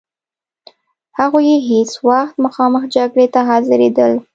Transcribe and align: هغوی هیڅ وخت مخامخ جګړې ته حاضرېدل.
هغوی 1.19 1.49
هیڅ 1.69 1.91
وخت 2.07 2.33
مخامخ 2.45 2.83
جګړې 2.95 3.25
ته 3.33 3.39
حاضرېدل. 3.49 4.11